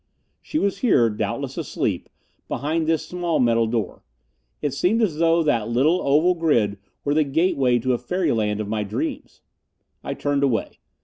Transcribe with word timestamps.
She 0.41 0.57
was 0.57 0.79
here, 0.79 1.11
doubtless 1.11 1.59
asleep, 1.59 2.09
behind 2.47 2.87
this 2.87 3.05
small 3.05 3.39
metal 3.39 3.67
door. 3.67 4.03
It 4.59 4.73
seemed 4.73 4.99
as 4.99 5.17
though 5.17 5.43
that 5.43 5.69
little 5.69 6.01
oval 6.01 6.33
grid 6.33 6.79
were 7.05 7.13
the 7.13 7.23
gateway 7.23 7.77
to 7.77 7.93
a 7.93 7.99
fairyland 7.99 8.59
of 8.59 8.67
my 8.67 8.83
dreams. 8.83 9.41
I 10.03 10.15
turned 10.15 10.41
away. 10.41 10.79